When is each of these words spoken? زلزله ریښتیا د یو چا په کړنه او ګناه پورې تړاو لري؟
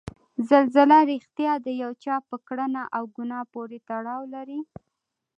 زلزله 0.49 0.97
ریښتیا 1.11 1.53
د 1.65 1.67
یو 1.81 1.91
چا 2.03 2.15
په 2.29 2.35
کړنه 2.47 2.81
او 2.97 3.03
ګناه 3.15 3.43
پورې 3.53 3.77
تړاو 3.89 4.21
لري؟ 4.35 4.59